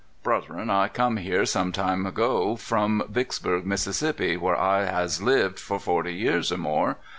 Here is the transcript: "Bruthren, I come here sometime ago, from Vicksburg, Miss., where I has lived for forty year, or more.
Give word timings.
"Bruthren, 0.23 0.71
I 0.71 0.87
come 0.87 1.17
here 1.17 1.45
sometime 1.45 2.07
ago, 2.07 2.55
from 2.55 3.03
Vicksburg, 3.07 3.67
Miss., 3.67 4.01
where 4.01 4.57
I 4.59 4.85
has 4.85 5.21
lived 5.21 5.59
for 5.59 5.79
forty 5.79 6.15
year, 6.15 6.41
or 6.51 6.57
more. 6.57 6.97